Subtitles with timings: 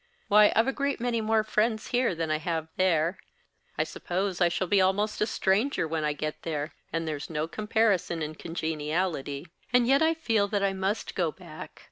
[0.29, 3.19] Why, I've a great many more friends here than I have there;
[3.77, 7.47] I suppose I shall be almost a stranger when I get there, and there's no
[7.47, 11.79] comparison in congeniality; and yet I feel that I must go back.